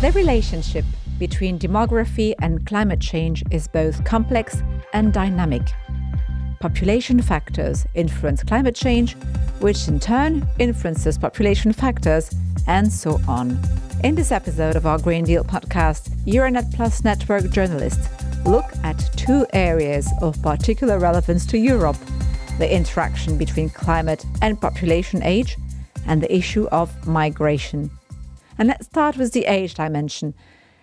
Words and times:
The 0.00 0.12
relationship 0.12 0.84
between 1.18 1.58
demography 1.58 2.32
and 2.40 2.64
climate 2.66 3.00
change 3.00 3.42
is 3.50 3.66
both 3.66 4.04
complex 4.04 4.62
and 4.92 5.12
dynamic. 5.12 5.62
Population 6.60 7.20
factors 7.20 7.84
influence 7.94 8.44
climate 8.44 8.76
change, 8.76 9.14
which 9.58 9.88
in 9.88 9.98
turn 9.98 10.46
influences 10.58 11.18
population 11.18 11.72
factors, 11.72 12.30
and 12.66 12.92
so 12.92 13.20
on. 13.26 13.58
In 14.04 14.14
this 14.14 14.30
episode 14.30 14.76
of 14.76 14.86
our 14.86 14.98
Green 14.98 15.24
Deal 15.24 15.42
podcast, 15.42 16.10
Euranet 16.24 16.72
Plus 16.74 17.02
Network 17.02 17.50
journalists 17.50 18.08
look 18.46 18.66
at 18.84 18.98
two 19.16 19.46
areas 19.52 20.08
of 20.22 20.40
particular 20.42 20.98
relevance 20.98 21.44
to 21.46 21.58
Europe 21.58 21.96
the 22.58 22.72
interaction 22.74 23.38
between 23.38 23.70
climate 23.70 24.24
and 24.42 24.60
population 24.60 25.22
age, 25.22 25.56
and 26.06 26.22
the 26.22 26.34
issue 26.34 26.66
of 26.68 27.06
migration. 27.06 27.90
And 28.58 28.68
let's 28.68 28.86
start 28.86 29.16
with 29.16 29.32
the 29.32 29.46
age 29.46 29.74
dimension. 29.74 30.34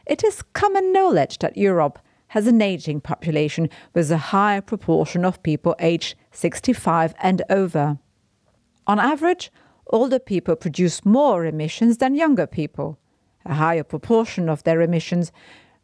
It 0.05 0.23
is 0.23 0.43
common 0.53 0.93
knowledge 0.93 1.39
that 1.39 1.57
Europe 1.57 1.99
has 2.29 2.47
an 2.47 2.61
aging 2.61 3.01
population 3.01 3.69
with 3.93 4.09
a 4.09 4.17
higher 4.17 4.61
proportion 4.61 5.25
of 5.25 5.43
people 5.43 5.75
aged 5.79 6.15
65 6.31 7.13
and 7.21 7.41
over. 7.49 7.99
On 8.87 8.97
average, 8.97 9.51
older 9.87 10.19
people 10.19 10.55
produce 10.55 11.05
more 11.05 11.45
emissions 11.45 11.97
than 11.97 12.15
younger 12.15 12.47
people. 12.47 12.97
A 13.45 13.55
higher 13.55 13.83
proportion 13.83 14.47
of 14.47 14.63
their 14.63 14.81
emissions 14.81 15.31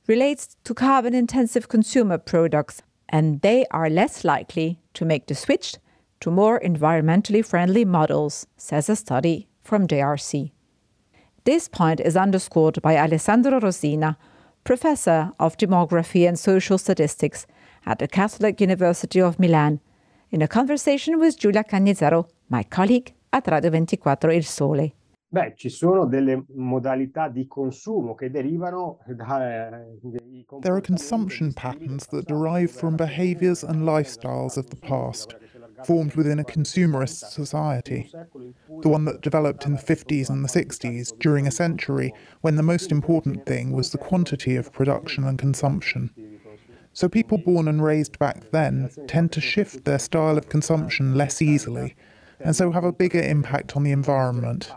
relates 0.07 0.55
to 0.63 0.73
carbon 0.73 1.13
intensive 1.13 1.67
consumer 1.67 2.17
products, 2.17 2.81
and 3.09 3.41
they 3.41 3.65
are 3.71 3.89
less 3.89 4.23
likely 4.23 4.79
to 4.93 5.05
make 5.05 5.27
the 5.27 5.35
switch 5.35 5.75
to 6.21 6.31
more 6.31 6.59
environmentally 6.59 7.45
friendly 7.45 7.83
models, 7.85 8.47
says 8.55 8.89
a 8.89 8.95
study 8.95 9.47
from 9.61 9.87
JRC. 9.87 10.51
This 11.43 11.67
point 11.67 11.99
is 11.99 12.15
underscored 12.15 12.79
by 12.83 12.97
Alessandro 12.97 13.59
Rosina, 13.59 14.15
professor 14.63 15.31
of 15.39 15.57
demography 15.57 16.27
and 16.27 16.37
social 16.37 16.77
statistics 16.77 17.47
at 17.83 17.97
the 17.97 18.07
Catholic 18.07 18.61
University 18.61 19.19
of 19.19 19.39
Milan, 19.39 19.79
in 20.29 20.43
a 20.43 20.47
conversation 20.47 21.17
with 21.19 21.39
Giulia 21.39 21.63
Cannizzaro, 21.63 22.27
my 22.49 22.61
colleague 22.61 23.13
at 23.33 23.47
Radio 23.47 23.71
24 23.71 24.29
Il 24.31 24.43
Sole. 24.43 24.93
Beh, 25.33 25.53
ci 25.55 25.69
sono 25.69 26.05
delle 26.05 26.43
modalità 26.53 27.27
di 27.27 27.47
consumo 27.47 28.13
che 28.13 28.29
derivano 28.29 28.99
da 29.07 29.71
eh, 29.71 29.97
There 30.59 30.73
are 30.73 30.81
consumption 30.81 31.53
patterns 31.53 32.05
that 32.07 32.27
derive 32.27 32.69
from 32.69 32.95
behaviors 32.97 33.63
and 33.63 33.83
lifestyles 33.83 34.57
of 34.57 34.67
the 34.69 34.75
past 34.75 35.35
formed 35.85 36.15
within 36.15 36.39
a 36.39 36.43
consumerist 36.43 37.31
society, 37.31 38.11
the 38.81 38.89
one 38.89 39.05
that 39.05 39.21
developed 39.21 39.65
in 39.65 39.73
the 39.73 39.81
50s 39.81 40.29
and 40.29 40.43
the 40.43 40.49
60s 40.49 41.17
during 41.19 41.47
a 41.47 41.51
century 41.51 42.13
when 42.41 42.55
the 42.55 42.63
most 42.63 42.91
important 42.91 43.45
thing 43.45 43.71
was 43.71 43.91
the 43.91 43.97
quantity 43.97 44.55
of 44.55 44.73
production 44.73 45.23
and 45.23 45.39
consumption. 45.39 46.11
So 46.93 47.07
people 47.07 47.37
born 47.37 47.67
and 47.67 47.83
raised 47.83 48.19
back 48.19 48.51
then 48.51 48.89
tend 49.07 49.31
to 49.33 49.41
shift 49.41 49.85
their 49.85 49.99
style 49.99 50.37
of 50.37 50.49
consumption 50.49 51.15
less 51.15 51.41
easily, 51.41 51.95
and 52.39 52.55
so 52.55 52.71
have 52.71 52.83
a 52.83 52.91
bigger 52.91 53.21
impact 53.21 53.75
on 53.77 53.83
the 53.83 53.91
environment. 53.91 54.71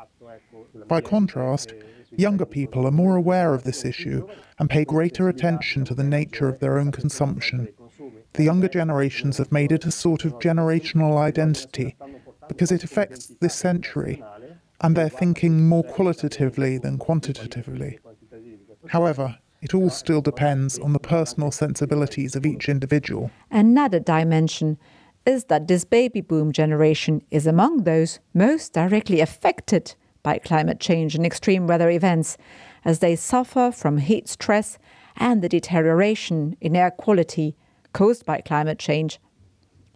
By 0.86 1.00
contrast, 1.00 1.72
younger 2.16 2.46
people 2.46 2.86
are 2.86 2.92
more 2.92 3.16
aware 3.16 3.54
of 3.54 3.64
this 3.64 3.84
issue 3.84 4.28
and 4.58 4.70
pay 4.70 4.84
greater 4.84 5.28
attention 5.28 5.84
to 5.86 5.94
the 5.94 6.04
nature 6.04 6.48
of 6.48 6.60
their 6.60 6.78
own 6.78 6.92
consumption 6.92 7.68
the 8.34 8.44
younger 8.44 8.68
generations 8.68 9.38
have 9.38 9.52
made 9.52 9.72
it 9.72 9.84
a 9.84 9.90
sort 9.90 10.24
of 10.24 10.38
generational 10.38 11.16
identity 11.16 11.96
because 12.48 12.72
it 12.72 12.84
affects 12.84 13.28
this 13.40 13.54
century 13.54 14.22
and 14.80 14.96
they're 14.96 15.08
thinking 15.08 15.66
more 15.68 15.84
qualitatively 15.84 16.78
than 16.78 16.98
quantitatively. 16.98 17.98
However, 18.88 19.38
it 19.62 19.74
all 19.74 19.88
still 19.88 20.20
depends 20.20 20.78
on 20.78 20.92
the 20.92 20.98
personal 20.98 21.50
sensibilities 21.50 22.36
of 22.36 22.44
each 22.44 22.68
individual. 22.68 23.30
Another 23.50 23.98
dimension 23.98 24.78
is 25.24 25.44
that 25.44 25.68
this 25.68 25.84
baby 25.84 26.20
boom 26.20 26.52
generation 26.52 27.22
is 27.30 27.46
among 27.46 27.84
those 27.84 28.20
most 28.34 28.74
directly 28.74 29.20
affected 29.20 29.94
by 30.22 30.38
climate 30.38 30.80
change 30.80 31.14
and 31.14 31.24
extreme 31.24 31.66
weather 31.66 31.88
events, 31.88 32.36
as 32.84 32.98
they 32.98 33.16
suffer 33.16 33.70
from 33.72 33.98
heat 33.98 34.28
stress 34.28 34.78
and 35.16 35.40
the 35.40 35.48
deterioration 35.48 36.56
in 36.60 36.76
air 36.76 36.90
quality 36.90 37.56
caused 37.94 38.26
by 38.26 38.42
climate 38.42 38.78
change. 38.78 39.18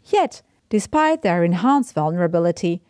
Yet, 0.04 0.40
despite 0.70 1.20
their 1.20 1.44
enhanced 1.44 1.94
vulnerability, 1.94 2.80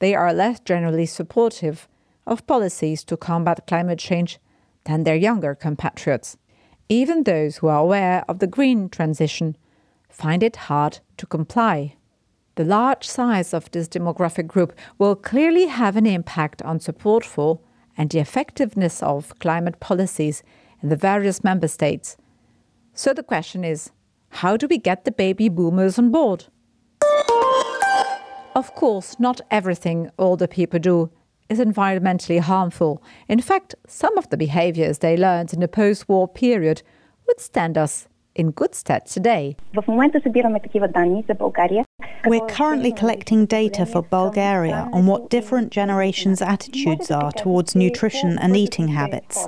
they 0.00 0.14
are 0.14 0.34
less 0.34 0.60
generally 0.60 1.06
supportive 1.06 1.88
of 2.26 2.46
policies 2.46 3.02
to 3.04 3.16
combat 3.16 3.66
climate 3.66 3.98
change 3.98 4.38
than 4.84 5.04
their 5.04 5.16
younger 5.16 5.54
compatriots. 5.54 6.36
Even 6.88 7.22
those 7.22 7.56
who 7.56 7.68
are 7.68 7.80
aware 7.80 8.24
of 8.28 8.40
the 8.40 8.46
green 8.46 8.88
transition 8.90 9.56
find 10.10 10.42
it 10.42 10.56
hard 10.56 10.98
to 11.16 11.26
comply. 11.26 11.96
The 12.56 12.64
large 12.64 13.06
size 13.06 13.52
of 13.52 13.70
this 13.70 13.88
demographic 13.88 14.46
group 14.46 14.76
will 14.98 15.14
clearly 15.14 15.66
have 15.66 15.96
an 15.96 16.06
impact 16.06 16.62
on 16.62 16.80
support 16.80 17.24
for 17.24 17.60
and 17.96 18.10
the 18.10 18.18
effectiveness 18.18 19.02
of 19.02 19.38
climate 19.38 19.80
policies 19.80 20.42
in 20.82 20.88
the 20.88 20.96
various 20.96 21.42
member 21.42 21.68
states. 21.68 22.16
So 22.94 23.12
the 23.12 23.22
question 23.22 23.64
is 23.64 23.90
how 24.28 24.56
do 24.56 24.66
we 24.68 24.78
get 24.78 25.04
the 25.04 25.12
baby 25.12 25.48
boomers 25.48 25.98
on 25.98 26.10
board? 26.10 26.46
Of 28.54 28.74
course, 28.74 29.20
not 29.20 29.40
everything 29.50 30.10
older 30.18 30.46
people 30.46 30.78
do 30.78 31.10
is 31.48 31.58
environmentally 31.58 32.40
harmful. 32.40 33.02
In 33.28 33.40
fact, 33.40 33.74
some 33.86 34.16
of 34.18 34.30
the 34.30 34.36
behaviors 34.36 34.98
they 34.98 35.16
learned 35.16 35.52
in 35.52 35.60
the 35.60 35.68
post 35.68 36.08
war 36.08 36.26
period 36.26 36.82
would 37.26 37.40
stand 37.40 37.76
us 37.76 38.08
in 38.34 38.50
good 38.50 38.74
stead 38.74 39.06
today. 39.06 39.56
We're 42.26 42.46
currently 42.46 42.92
collecting 42.92 43.46
data 43.46 43.86
for 43.86 44.02
Bulgaria 44.02 44.88
on 44.92 45.06
what 45.06 45.30
different 45.30 45.70
generations' 45.70 46.42
attitudes 46.42 47.10
are 47.10 47.30
towards 47.30 47.76
nutrition 47.76 48.36
and 48.38 48.56
eating 48.56 48.88
habits. 48.88 49.46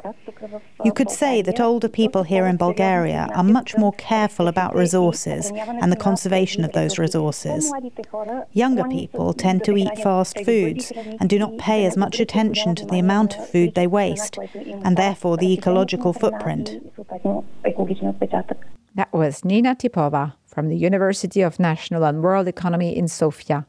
You 0.85 0.93
could 0.93 1.11
say 1.11 1.43
that 1.43 1.61
older 1.61 1.89
people 1.89 2.23
here 2.23 2.47
in 2.47 2.57
Bulgaria 2.57 3.29
are 3.35 3.43
much 3.43 3.77
more 3.77 3.93
careful 3.95 4.47
about 4.47 4.77
resources 4.77 5.51
and 5.55 5.91
the 5.91 5.97
conservation 5.97 6.65
of 6.65 6.73
those 6.73 6.99
resources. 6.99 7.73
Younger 8.53 8.85
people 8.85 9.33
tend 9.33 9.65
to 9.65 9.77
eat 9.77 9.99
fast 9.99 10.39
foods 10.45 10.93
and 10.95 11.29
do 11.29 11.39
not 11.39 11.59
pay 11.59 11.85
as 11.85 11.97
much 11.97 12.21
attention 12.21 12.77
to 12.77 12.87
the 12.87 13.01
amount 13.01 13.37
of 13.37 13.51
food 13.51 13.75
they 13.75 13.89
waste, 13.89 14.39
and 14.85 14.97
therefore 14.97 15.37
the 15.37 15.53
ecological 15.53 16.13
footprint. 16.13 16.81
That 18.95 19.13
was 19.13 19.45
Nina 19.45 19.75
Tipova 19.75 20.35
from 20.49 20.69
the 20.69 20.77
University 20.77 21.43
of 21.43 21.61
National 21.61 22.05
and 22.05 22.23
World 22.23 22.49
Economy 22.49 22.97
in 22.97 23.07
Sofia. 23.07 23.67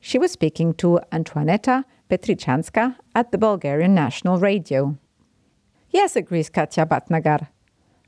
She 0.00 0.18
was 0.18 0.32
speaking 0.32 0.72
to 0.74 0.98
Antoaneta 1.12 1.84
Petrichanska 2.10 2.96
at 3.14 3.30
the 3.30 3.38
Bulgarian 3.38 3.94
National 3.94 4.38
Radio. 4.38 4.98
Yes, 5.90 6.16
agrees 6.16 6.48
Katja 6.48 6.86
Batnagar 6.86 7.48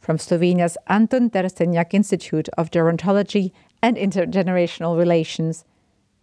from 0.00 0.16
Slovenia's 0.16 0.78
Anton 0.86 1.28
Trstenjak 1.30 1.92
Institute 1.92 2.48
of 2.56 2.70
Gerontology 2.70 3.52
and 3.82 3.96
Intergenerational 3.96 4.98
Relations. 4.98 5.64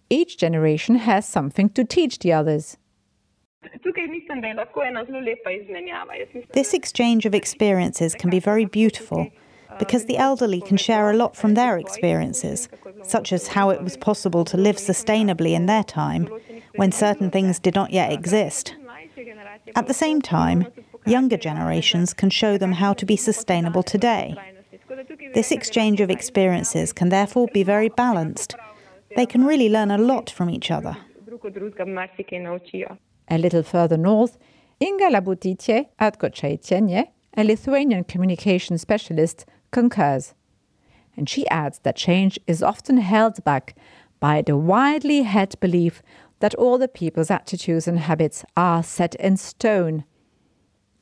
Each 0.10 0.38
generation 0.38 0.96
has 0.96 1.28
something 1.28 1.70
to 1.70 1.84
teach 1.84 2.20
the 2.20 2.34
others. 2.34 2.78
This 6.54 6.74
exchange 6.74 7.26
of 7.26 7.36
experiences 7.36 8.16
can 8.16 8.30
be 8.30 8.40
very 8.40 8.66
beautiful 8.66 9.32
because 9.80 10.06
the 10.06 10.18
elderly 10.18 10.62
can 10.62 10.78
share 10.78 11.10
a 11.10 11.16
lot 11.16 11.36
from 11.36 11.54
their 11.54 11.78
experiences, 11.78 12.70
such 13.04 13.34
as 13.34 13.48
how 13.48 13.70
it 13.70 13.84
was 13.84 13.98
possible 13.98 14.46
to 14.46 14.58
live 14.58 14.78
sustainably 14.78 15.54
in 15.54 15.66
their 15.66 15.84
time 15.84 16.30
when 16.76 16.92
certain 16.92 17.30
things 17.32 17.60
did 17.60 17.76
not 17.76 17.92
yet 17.92 18.12
exist. 18.12 18.76
At 19.76 19.88
the 19.88 19.94
same 19.94 20.22
time, 20.22 20.68
younger 21.06 21.38
generations 21.38 22.14
can 22.14 22.30
show 22.30 22.58
them 22.58 22.74
how 22.74 22.94
to 22.94 23.06
be 23.06 23.16
sustainable 23.16 23.84
today. 23.84 24.36
This 25.34 25.52
exchange 25.52 26.02
of 26.02 26.10
experiences 26.10 26.94
can 26.94 27.10
therefore 27.10 27.48
be 27.54 27.64
very 27.64 27.90
balanced. 27.90 28.56
They 29.16 29.26
can 29.26 29.46
really 29.46 29.70
learn 29.70 29.92
a 29.92 29.98
lot 29.98 30.30
from 30.30 30.50
each 30.50 30.72
other. 30.72 30.98
A 33.28 33.38
little 33.38 33.64
further 33.64 33.98
north, 33.98 34.38
Inga 34.82 35.10
Labutitie 35.10 35.88
at 36.00 36.20
Gochaitienye, 36.20 37.08
a 37.38 37.44
Lithuanian 37.44 38.04
communication 38.04 38.78
specialist, 38.78 39.46
concurs. 39.76 40.34
And 41.18 41.28
she 41.30 41.48
adds 41.50 41.80
that 41.80 41.98
change 41.98 42.40
is 42.48 42.64
often 42.64 42.98
held 42.98 43.44
back 43.44 43.76
by 44.22 44.42
the 44.42 44.56
widely 44.56 45.24
held 45.24 45.60
belief 45.60 46.02
that 46.40 46.56
all 46.56 46.78
the 46.78 46.88
people's 46.88 47.30
attitudes 47.30 47.88
and 47.88 48.00
habits 48.00 48.46
are 48.56 48.82
set 48.82 49.16
in 49.16 49.36
stone. 49.36 50.06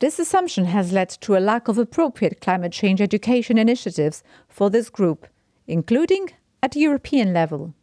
This 0.00 0.18
assumption 0.18 0.64
has 0.66 0.92
led 0.92 1.08
to 1.22 1.36
a 1.36 1.46
lack 1.50 1.68
of 1.68 1.78
appropriate 1.78 2.40
climate 2.40 2.72
change 2.72 3.00
education 3.00 3.58
initiatives 3.58 4.24
for 4.48 4.70
this 4.70 4.90
group, 4.90 5.28
including 5.68 6.30
at 6.60 6.74
European 6.74 7.32
level. 7.32 7.74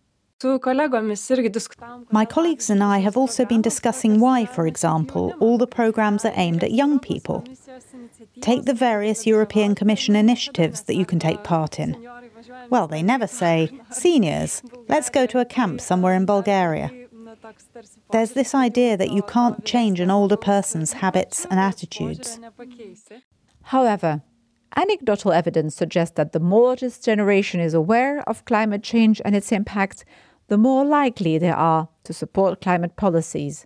My 0.44 2.26
colleagues 2.26 2.70
and 2.70 2.84
I 2.84 2.98
have 3.00 3.18
also 3.18 3.46
been 3.46 3.62
discussing 3.62 4.20
why, 4.20 4.46
for 4.46 4.66
example, 4.66 5.34
all 5.40 5.58
the 5.58 5.68
programs 5.68 6.26
are 6.26 6.34
aimed 6.36 6.64
at 6.64 6.72
young 6.72 7.00
people. 7.00 7.44
Take 8.42 8.66
the 8.66 8.74
various 8.74 9.28
European 9.28 9.76
Commission 9.76 10.16
initiatives 10.16 10.82
that 10.84 10.96
you 10.96 11.06
can 11.06 11.20
take 11.20 11.44
part 11.44 11.80
in. 11.80 12.08
Well, 12.70 12.88
they 12.88 13.04
never 13.04 13.28
say, 13.28 13.70
seniors, 13.92 14.64
let's 14.88 15.10
go 15.10 15.26
to 15.28 15.40
a 15.40 15.46
camp 15.46 15.82
somewhere 15.82 16.16
in 16.16 16.26
Bulgaria. 16.26 16.90
There's 18.12 18.32
this 18.32 18.56
idea 18.56 18.98
that 18.98 19.12
you 19.12 19.22
can't 19.24 19.64
change 19.66 20.00
an 20.00 20.12
older 20.12 20.38
person's 20.38 20.94
habits 20.94 21.46
and 21.50 21.60
attitudes. 21.60 22.40
However, 23.64 24.22
anecdotal 24.76 25.32
evidence 25.34 25.76
suggests 25.76 26.16
that 26.16 26.32
the 26.32 26.40
more 26.40 26.76
this 26.76 27.00
generation 27.00 27.60
is 27.60 27.74
aware 27.74 28.22
of 28.28 28.46
climate 28.46 28.84
change 28.84 29.22
and 29.24 29.36
its 29.36 29.52
impact, 29.52 30.06
the 30.52 30.58
more 30.58 30.84
likely 30.84 31.38
they 31.38 31.50
are 31.50 31.88
to 32.04 32.12
support 32.12 32.60
climate 32.60 32.98
policies. 32.98 33.66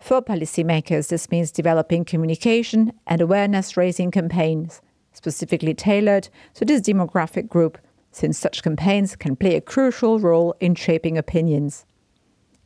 For 0.00 0.20
policymakers, 0.20 1.06
this 1.06 1.30
means 1.30 1.52
developing 1.52 2.04
communication 2.04 2.92
and 3.06 3.20
awareness 3.20 3.76
raising 3.76 4.10
campaigns, 4.10 4.82
specifically 5.12 5.72
tailored 5.72 6.28
to 6.54 6.64
this 6.64 6.80
demographic 6.80 7.48
group, 7.48 7.78
since 8.10 8.36
such 8.36 8.64
campaigns 8.64 9.14
can 9.14 9.36
play 9.36 9.54
a 9.54 9.60
crucial 9.60 10.18
role 10.18 10.56
in 10.58 10.74
shaping 10.74 11.16
opinions. 11.16 11.86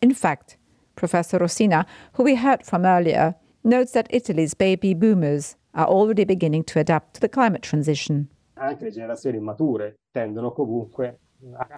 In 0.00 0.14
fact, 0.14 0.56
Professor 0.96 1.36
Rosina, 1.36 1.84
who 2.14 2.22
we 2.22 2.36
heard 2.36 2.64
from 2.64 2.86
earlier, 2.86 3.34
notes 3.62 3.92
that 3.92 4.06
Italy's 4.08 4.54
baby 4.54 4.94
boomers 4.94 5.56
are 5.74 5.86
already 5.86 6.24
beginning 6.24 6.64
to 6.64 6.80
adapt 6.80 7.12
to 7.12 7.20
the 7.20 7.28
climate 7.28 7.60
transition. 7.60 8.30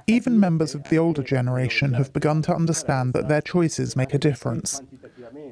Even 0.07 0.41
members 0.41 0.75
of 0.75 0.85
the 0.85 0.99
older 0.99 1.23
generation 1.23 1.95
have 1.95 2.13
begun 2.13 2.43
to 2.43 2.55
understand 2.55 3.13
that 3.13 3.29
their 3.29 3.41
choices 3.41 3.97
make 3.97 4.15
a 4.15 4.19
difference. 4.19 4.83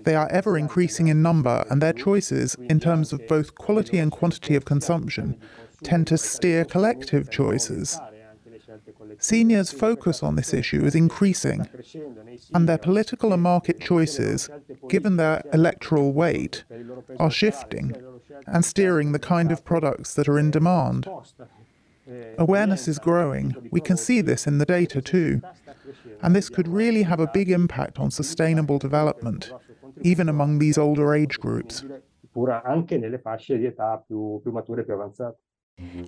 They 0.04 0.14
are 0.14 0.28
ever 0.28 0.56
increasing 0.56 1.08
in 1.08 1.22
number, 1.22 1.64
and 1.70 1.80
their 1.80 1.92
choices, 1.92 2.56
in 2.68 2.80
terms 2.80 3.12
of 3.12 3.26
both 3.28 3.54
quality 3.54 3.98
and 3.98 4.10
quantity 4.10 4.54
of 4.54 4.64
consumption, 4.64 5.38
tend 5.82 6.06
to 6.08 6.18
steer 6.18 6.64
collective 6.64 7.30
choices. 7.30 8.00
Seniors' 9.18 9.72
focus 9.72 10.22
on 10.22 10.36
this 10.36 10.54
issue 10.54 10.84
is 10.84 10.94
increasing, 10.94 11.68
and 12.54 12.68
their 12.68 12.78
political 12.78 13.32
and 13.32 13.42
market 13.42 13.80
choices, 13.80 14.48
given 14.88 15.16
their 15.16 15.42
electoral 15.52 16.12
weight, 16.12 16.64
are 17.18 17.30
shifting 17.30 17.94
and 18.46 18.64
steering 18.64 19.12
the 19.12 19.18
kind 19.18 19.52
of 19.52 19.64
products 19.64 20.14
that 20.14 20.28
are 20.28 20.38
in 20.38 20.50
demand. 20.50 21.08
Awareness 22.38 22.88
is 22.88 22.98
growing. 22.98 23.54
We 23.70 23.80
can 23.80 23.96
see 23.96 24.20
this 24.20 24.46
in 24.46 24.58
the 24.58 24.66
data 24.66 25.00
too. 25.00 25.40
And 26.22 26.34
this 26.34 26.48
could 26.48 26.68
really 26.68 27.02
have 27.02 27.20
a 27.20 27.30
big 27.32 27.50
impact 27.50 27.98
on 27.98 28.10
sustainable 28.10 28.78
development, 28.78 29.52
even 30.02 30.28
among 30.28 30.58
these 30.58 30.78
older 30.78 31.14
age 31.14 31.38
groups. 31.38 31.84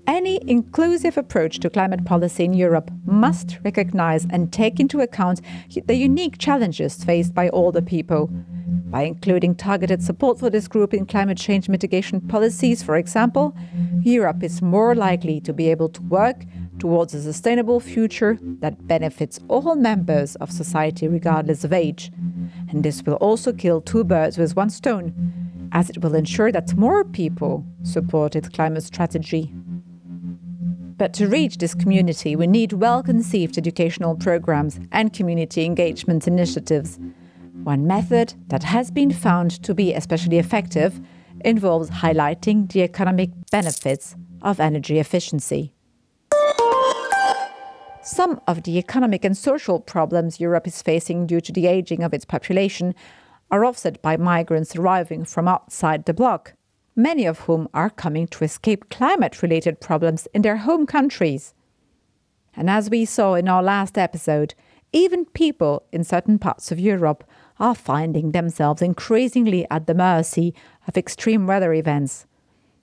Any 0.06 0.38
inclusive 0.46 1.16
approach 1.16 1.58
to 1.60 1.70
climate 1.70 2.04
policy 2.04 2.44
in 2.44 2.52
Europe 2.52 2.90
must 3.06 3.58
recognize 3.64 4.26
and 4.28 4.52
take 4.52 4.78
into 4.78 5.00
account 5.00 5.40
the 5.86 5.94
unique 5.94 6.38
challenges 6.38 7.02
faced 7.02 7.34
by 7.34 7.48
older 7.50 7.80
people. 7.80 8.30
By 8.92 9.04
including 9.04 9.54
targeted 9.54 10.02
support 10.02 10.38
for 10.38 10.50
this 10.50 10.68
group 10.68 10.92
in 10.92 11.06
climate 11.06 11.38
change 11.38 11.66
mitigation 11.66 12.20
policies, 12.20 12.82
for 12.82 12.96
example, 12.96 13.56
Europe 14.02 14.42
is 14.42 14.60
more 14.60 14.94
likely 14.94 15.40
to 15.40 15.52
be 15.54 15.70
able 15.70 15.88
to 15.88 16.02
work 16.02 16.44
towards 16.78 17.14
a 17.14 17.22
sustainable 17.22 17.80
future 17.80 18.38
that 18.60 18.86
benefits 18.86 19.40
all 19.48 19.74
members 19.76 20.36
of 20.36 20.52
society 20.52 21.08
regardless 21.08 21.64
of 21.64 21.72
age. 21.72 22.12
And 22.68 22.84
this 22.84 23.02
will 23.02 23.14
also 23.14 23.54
kill 23.54 23.80
two 23.80 24.04
birds 24.04 24.36
with 24.36 24.56
one 24.56 24.68
stone, 24.68 25.14
as 25.72 25.88
it 25.88 26.02
will 26.02 26.14
ensure 26.14 26.52
that 26.52 26.76
more 26.76 27.02
people 27.02 27.64
support 27.84 28.36
its 28.36 28.50
climate 28.50 28.82
strategy. 28.82 29.54
But 30.98 31.14
to 31.14 31.28
reach 31.28 31.56
this 31.56 31.74
community, 31.74 32.36
we 32.36 32.46
need 32.46 32.74
well 32.74 33.02
conceived 33.02 33.56
educational 33.56 34.16
programs 34.16 34.78
and 34.92 35.14
community 35.14 35.64
engagement 35.64 36.28
initiatives. 36.28 36.98
One 37.64 37.86
method 37.86 38.34
that 38.48 38.64
has 38.64 38.90
been 38.90 39.12
found 39.12 39.62
to 39.62 39.72
be 39.72 39.94
especially 39.94 40.38
effective 40.38 41.00
involves 41.44 41.90
highlighting 41.90 42.70
the 42.72 42.82
economic 42.82 43.30
benefits 43.52 44.16
of 44.42 44.58
energy 44.58 44.98
efficiency. 44.98 45.72
Some 48.02 48.40
of 48.48 48.64
the 48.64 48.78
economic 48.78 49.24
and 49.24 49.36
social 49.36 49.78
problems 49.78 50.40
Europe 50.40 50.66
is 50.66 50.82
facing 50.82 51.28
due 51.28 51.40
to 51.40 51.52
the 51.52 51.68
aging 51.68 52.02
of 52.02 52.12
its 52.12 52.24
population 52.24 52.96
are 53.48 53.64
offset 53.64 54.02
by 54.02 54.16
migrants 54.16 54.74
arriving 54.74 55.24
from 55.24 55.46
outside 55.46 56.04
the 56.04 56.14
bloc, 56.14 56.54
many 56.96 57.26
of 57.26 57.40
whom 57.40 57.68
are 57.72 57.90
coming 57.90 58.26
to 58.26 58.42
escape 58.42 58.90
climate 58.90 59.40
related 59.40 59.80
problems 59.80 60.26
in 60.34 60.42
their 60.42 60.56
home 60.56 60.84
countries. 60.84 61.54
And 62.56 62.68
as 62.68 62.90
we 62.90 63.04
saw 63.04 63.34
in 63.34 63.48
our 63.48 63.62
last 63.62 63.96
episode, 63.96 64.54
even 64.92 65.24
people 65.24 65.84
in 65.90 66.04
certain 66.04 66.38
parts 66.38 66.70
of 66.70 66.78
Europe 66.78 67.24
are 67.58 67.74
finding 67.74 68.32
themselves 68.32 68.82
increasingly 68.82 69.66
at 69.70 69.86
the 69.86 69.94
mercy 69.94 70.54
of 70.86 70.96
extreme 70.96 71.46
weather 71.46 71.72
events. 71.72 72.26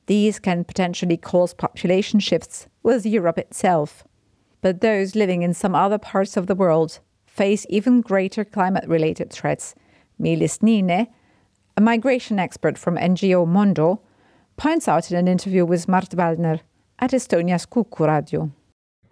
These 0.07 0.39
can 0.39 0.63
potentially 0.63 1.17
cause 1.17 1.53
population 1.53 2.19
shifts 2.19 2.67
with 2.81 3.05
Europe 3.05 3.37
itself. 3.37 4.03
But 4.61 4.81
those 4.81 5.15
living 5.15 5.43
in 5.43 5.53
some 5.53 5.75
other 5.75 5.99
parts 5.99 6.35
of 6.35 6.47
the 6.47 6.55
world 6.55 6.99
face 7.27 7.65
even 7.69 8.01
greater 8.01 8.43
climate 8.43 8.87
related 8.87 9.31
threats 9.31 9.75
Milis 10.19 10.61
Nine, 10.61 11.07
a 11.77 11.81
migration 11.81 12.39
expert 12.39 12.77
from 12.77 12.97
NGO 12.97 13.47
Mondo, 13.47 14.01
points 14.57 14.87
out 14.87 15.11
in 15.11 15.17
an 15.17 15.27
interview 15.27 15.65
with 15.65 15.87
Mart 15.87 16.09
Waldner 16.09 16.59
at 16.97 17.11
Estonia's 17.11 17.65
Kuku 17.65 18.05
Radio. 18.05 18.51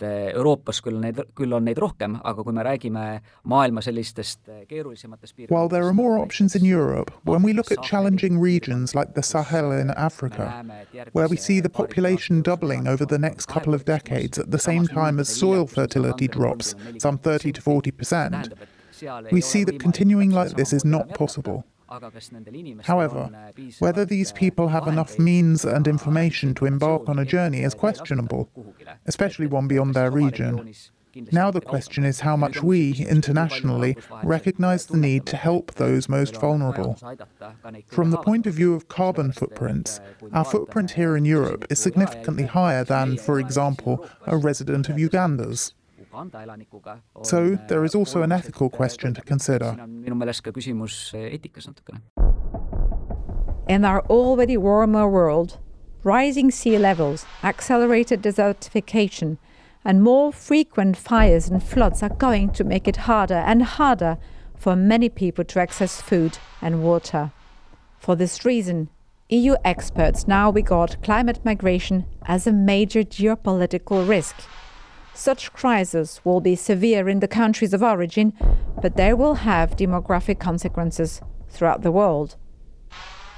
Euroopas 0.04 0.82
küll 0.86 1.00
neid, 1.02 1.20
küll 1.38 1.54
on 1.56 1.66
neid 1.68 1.80
rohkem, 1.82 2.18
aga 2.24 2.44
kui 2.44 2.56
me 2.56 2.64
räägime 2.66 3.06
maailma 3.44 3.82
sellistest 3.86 4.40
keerulisematest 4.70 5.36
piirkondadest 5.36 5.52
While 5.52 5.70
there 5.70 5.88
are 5.88 5.94
more 5.94 6.18
options 6.20 6.56
in 6.56 6.66
Europe, 6.66 7.12
when 7.24 7.44
we 7.44 7.54
look 7.54 7.72
at 7.72 7.84
challenging 7.84 8.40
regions 8.42 8.96
like 8.96 9.14
the 9.14 9.24
Sahel 9.24 9.72
in 9.72 9.92
Africa, 9.92 10.66
where 11.14 11.28
we 11.28 11.38
see 11.38 11.60
the 11.62 11.70
population 11.70 12.42
doubling 12.42 12.88
over 12.88 13.06
the 13.06 13.18
next 13.18 13.48
couple 13.48 13.74
of 13.74 13.86
decades 13.86 14.38
at 14.40 14.52
the 14.52 14.60
same 14.60 14.88
time 14.88 15.20
as 15.20 15.30
soil 15.30 15.68
fertility 15.68 16.28
drops 16.28 16.76
some 17.00 17.18
30 17.18 17.54
to 17.54 17.62
40 17.62 17.92
percent, 17.92 18.54
we 19.32 19.42
see 19.42 19.64
that 19.64 19.80
continuing 19.80 20.32
like 20.32 20.56
this 20.56 20.74
is 20.74 20.86
not 20.86 21.14
possible. 21.14 21.66
However, 22.84 23.30
whether 23.80 24.06
these 24.06 24.31
people 24.31 24.68
have 24.69 24.88
enough 24.88 25.18
means 25.18 25.63
and 25.63 25.88
information 25.88 26.53
to 26.56 26.65
embark 26.65 27.08
on 27.08 27.20
a 27.20 27.25
journey 27.25 27.62
is 27.62 27.74
questionable, 27.74 28.50
especially 29.06 29.48
one 29.48 29.67
beyond 29.67 29.94
their 29.94 30.12
region. 30.12 30.74
Now 31.32 31.50
the 31.50 31.62
question 31.62 32.03
is 32.03 32.20
how 32.20 32.36
much 32.36 32.62
we, 32.62 32.94
internationally, 32.94 33.98
recognize 34.24 34.86
the 34.86 34.98
need 34.98 35.25
to 35.27 35.38
help 35.38 35.74
those 35.75 36.10
most 36.10 36.36
vulnerable. 36.38 36.98
From 37.88 38.12
the 38.12 38.17
point 38.17 38.46
of 38.46 38.53
view 38.53 38.74
of 38.75 38.88
carbon 38.88 39.32
footprints, 39.32 40.00
our 40.34 40.46
footprint 40.46 40.91
here 40.91 41.17
in 41.17 41.25
Europe 41.25 41.65
is 41.70 41.79
significantly 41.79 42.46
higher 42.46 42.84
than, 42.84 43.17
for 43.17 43.39
example, 43.39 44.08
a 44.27 44.38
resident 44.38 44.89
of 44.89 45.00
Uganda's. 45.00 45.74
So 47.24 47.57
there 47.67 47.83
is 47.83 47.95
also 47.95 48.21
an 48.21 48.31
ethical 48.31 48.69
question 48.69 49.13
to 49.13 49.21
consider. 49.21 49.75
In 53.67 53.86
our 53.86 54.01
already 54.09 54.57
warmer 54.57 55.07
world, 55.09 55.59
rising 56.03 56.51
sea 56.51 56.77
levels, 56.77 57.25
accelerated 57.43 58.21
desertification, 58.21 59.38
and 59.83 60.03
more 60.03 60.31
frequent 60.33 60.97
fires 60.97 61.50
and 61.50 61.62
floods 61.62 62.01
are 62.01 62.15
going 62.15 62.50
to 62.51 62.63
make 62.63 62.88
it 62.88 62.97
harder 62.97 63.36
and 63.45 63.63
harder 63.63 64.17
for 64.55 64.75
many 64.75 65.09
people 65.09 65.43
to 65.45 65.59
access 65.59 66.01
food 66.01 66.39
and 66.62 66.81
water. 66.81 67.31
For 68.00 68.15
this 68.15 68.43
reason, 68.45 68.89
EU 69.29 69.55
experts 69.65 70.27
now 70.27 70.50
regard 70.51 71.01
climate 71.03 71.41
migration 71.43 72.05
as 72.25 72.47
a 72.47 72.51
major 72.53 73.03
geopolitical 73.03 74.07
risk 74.07 74.36
such 75.17 75.51
crises 75.51 76.21
will 76.24 76.39
be 76.39 76.55
severe 76.55 77.09
in 77.09 77.19
the 77.19 77.27
countries 77.27 77.74
of 77.74 77.81
origin, 77.81 78.33
but 78.81 78.95
they 78.95 79.13
will 79.13 79.36
have 79.36 79.75
demographic 79.75 80.39
consequences 80.39 81.21
throughout 81.50 81.81
the 81.81 81.91
world. 81.91 82.36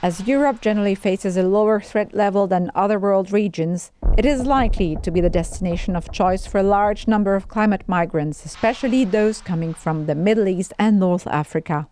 As 0.02 0.28
Europe 0.28 0.62
generally 0.62 0.96
faces 0.96 1.38
a 1.38 1.44
lower 1.44 1.80
threat 1.80 2.14
level 2.14 2.48
than 2.48 2.72
other 2.76 3.00
world 3.00 3.32
regions, 3.32 3.92
it 4.18 4.26
is 4.26 4.46
likely 4.46 4.98
to 5.04 5.12
be 5.12 5.22
the 5.22 5.30
destination 5.30 5.96
of 5.96 6.12
choice 6.12 6.46
for 6.46 6.58
a 6.58 6.64
large 6.64 7.08
number 7.08 7.36
of 7.36 7.48
climate 7.48 7.84
migrants, 7.88 8.46
especially 8.46 9.06
those 9.06 9.42
coming 9.42 9.74
from 9.74 10.06
the 10.06 10.16
Middle 10.16 10.48
East 10.48 10.74
and 10.78 11.00
North 11.00 11.28
Africa. 11.28 11.88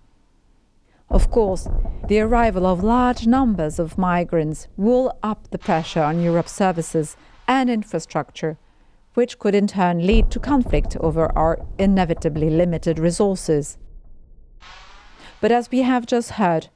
Of 1.09 1.31
course, 1.31 1.67
the 2.07 2.19
arrival 2.19 2.65
of 2.65 2.83
large 2.83 3.25
numbers 3.25 3.79
of 3.79 3.97
migrants 3.97 4.67
will 4.75 5.17
up 5.23 5.49
the 5.51 5.57
pressure 5.57 6.03
on 6.03 6.21
Europe's 6.21 6.51
services 6.51 7.15
and 7.47 7.69
infrastructure 7.69 8.57
which 9.17 9.39
could 9.39 9.55
in 9.55 9.65
turn 9.65 10.05
lead 10.05 10.29
to 10.29 10.39
conflict 10.39 10.95
over 10.97 11.35
our 11.35 11.57
inevitably 11.79 12.51
limited 12.51 12.99
resources. 12.99 13.79
But 15.41 15.51
as 15.51 15.71
we 15.71 15.81
have 15.81 16.05
just 16.05 16.31
heard, 16.31 16.69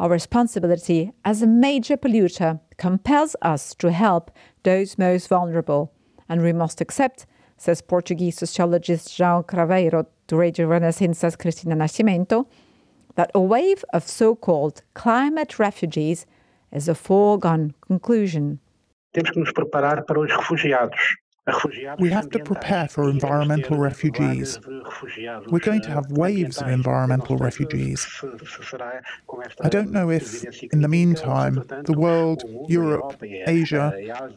Our 0.00 0.10
responsibility 0.10 1.12
as 1.24 1.40
a 1.40 1.46
major 1.46 1.96
polluter 1.96 2.60
compels 2.78 3.36
us 3.42 3.74
to 3.76 3.92
help 3.92 4.32
those 4.64 4.98
most 4.98 5.28
vulnerable, 5.28 5.92
and 6.28 6.42
we 6.42 6.52
must 6.52 6.80
accept, 6.80 7.26
says 7.56 7.80
Portuguese 7.80 8.36
sociologist 8.36 9.08
João 9.16 9.46
Craveiro 9.46 10.06
to 10.26 10.36
Radio 10.36 10.66
Renascença's 10.68 11.36
Cristina 11.36 11.76
Nascimento, 11.76 12.48
that 13.14 13.30
a 13.36 13.40
wave 13.40 13.84
of 13.92 14.08
so-called 14.08 14.82
climate 14.94 15.60
refugees 15.60 16.26
is 16.72 16.88
a 16.88 16.94
foregone 16.94 17.72
conclusion. 17.80 18.58
Temos 19.12 19.30
que 19.30 19.40
nos 19.40 19.52
preparar 19.52 20.04
para 20.04 20.18
os 20.18 20.28
refugiados. 20.28 20.98
We 21.98 22.08
have 22.10 22.30
to 22.30 22.38
prepare 22.38 22.88
for 22.88 23.10
environmental 23.10 23.76
refugees. 23.76 24.58
We're 25.48 25.58
going 25.58 25.82
to 25.82 25.90
have 25.90 26.10
waves 26.10 26.60
of 26.60 26.68
environmental 26.68 27.36
refugees. 27.36 28.06
I 29.60 29.68
don't 29.68 29.90
know 29.90 30.10
if, 30.10 30.44
in 30.72 30.80
the 30.80 30.88
meantime, 30.88 31.62
the 31.84 31.94
world, 31.96 32.44
Europe, 32.68 33.22
Asia, 33.22 33.92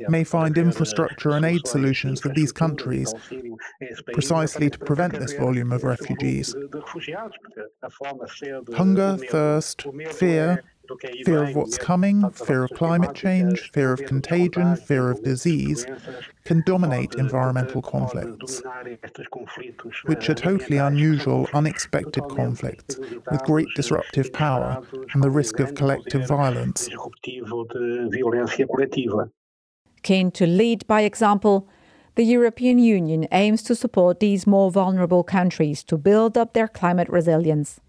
may 0.09 0.25
find 0.25 0.57
infrastructure 0.57 1.31
and 1.31 1.45
aid 1.45 1.65
solutions 1.65 2.19
for 2.19 2.29
these 2.29 2.51
countries 2.51 3.13
precisely 4.11 4.69
to 4.69 4.77
prevent 4.77 5.13
this 5.13 5.33
volume 5.33 5.71
of 5.71 5.83
refugees. 5.85 6.53
Hunger, 8.75 9.17
thirst, 9.29 9.85
fear, 10.11 10.63
fear 11.25 11.43
of 11.43 11.55
what's 11.55 11.77
coming, 11.77 12.29
fear 12.31 12.63
of 12.63 12.71
climate 12.71 13.15
change, 13.15 13.71
fear 13.71 13.93
of 13.93 14.05
contagion, 14.05 14.75
fear 14.75 15.09
of 15.09 15.23
disease, 15.23 15.85
can 16.45 16.63
dominate 16.65 17.15
environmental 17.15 17.81
conflicts, 17.81 18.61
which 20.05 20.29
are 20.29 20.35
totally 20.35 20.77
unusual, 20.77 21.47
unexpected 21.53 22.23
conflicts 22.29 22.97
with 22.97 23.43
great 23.43 23.67
disruptive 23.75 24.31
power 24.33 24.81
and 25.13 25.23
the 25.23 25.29
risk 25.29 25.59
of 25.59 25.75
collective 25.75 26.27
violence. 26.27 26.89
Keen 30.03 30.31
to 30.31 30.47
lead 30.47 30.87
by 30.87 31.01
example, 31.01 31.67
the 32.15 32.23
European 32.23 32.79
Union 32.79 33.27
aims 33.31 33.61
to 33.63 33.75
support 33.75 34.19
these 34.19 34.47
more 34.47 34.71
vulnerable 34.71 35.23
countries 35.23 35.83
to 35.83 35.97
build 35.97 36.37
up 36.37 36.53
their 36.53 36.67
climate 36.67 37.09
resilience. 37.09 37.79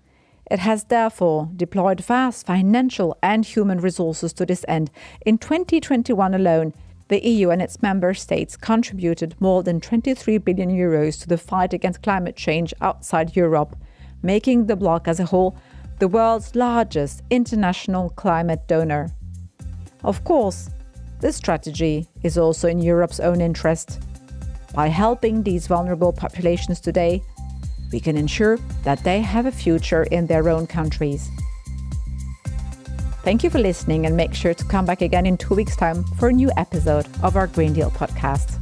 It 0.50 0.61
has 0.61 0.85
therefore 0.85 1.50
deployed 1.55 2.00
vast 2.00 2.47
financial 2.47 3.17
and 3.23 3.45
human 3.45 3.81
resources 3.81 4.33
to 4.35 4.47
this 4.47 4.64
end. 4.67 4.90
In 5.26 5.38
2021 5.38 6.35
alone, 6.35 6.73
the 7.09 7.26
EU 7.26 7.50
and 7.50 7.61
its 7.61 7.83
member 7.83 8.14
states 8.14 8.57
contributed 8.57 9.35
more 9.40 9.62
than 9.62 9.81
23 9.81 10.38
billion 10.38 10.71
euros 10.71 11.21
to 11.21 11.28
the 11.28 11.38
fight 11.38 11.73
against 11.73 12.02
climate 12.02 12.37
change 12.37 12.73
outside 12.81 13.37
Europe, 13.37 13.76
making 14.23 14.67
the 14.67 14.76
bloc 14.76 15.09
as 15.09 15.21
a 15.21 15.26
whole 15.26 15.57
the 15.99 16.09
world's 16.09 16.55
largest 16.55 17.23
international 17.31 18.11
climate 18.11 18.69
donor. 18.69 19.11
Of 20.05 20.23
course, 20.25 20.71
this 21.21 21.37
strategy 21.37 22.07
is 22.23 22.38
also 22.38 22.69
in 22.69 22.78
Europe's 22.78 23.19
own 23.19 23.40
interest. 23.40 24.00
By 24.75 24.88
helping 24.88 25.43
these 25.43 25.67
vulnerable 25.67 26.12
populations 26.12 26.78
today, 26.78 27.23
we 27.92 28.00
can 28.00 28.16
ensure 28.16 28.59
that 28.85 29.02
they 29.04 29.21
have 29.21 29.47
a 29.47 29.52
future 29.52 30.04
in 30.04 30.26
their 30.26 30.49
own 30.49 30.66
countries. 30.66 31.30
Thank 33.25 33.45
you 33.45 33.50
for 33.50 33.59
listening 33.59 34.07
and 34.07 34.16
make 34.16 34.35
sure 34.35 34.54
to 34.54 34.64
come 34.64 34.87
back 34.87 35.02
again 35.02 35.26
in 35.26 35.37
two 35.37 35.54
weeks' 35.54 35.76
time 35.76 36.04
for 36.18 36.28
a 36.28 36.33
new 36.33 36.50
episode 36.57 37.07
of 37.23 37.37
our 37.37 37.47
Green 37.47 37.73
Deal 37.73 37.90
podcast. 37.90 38.58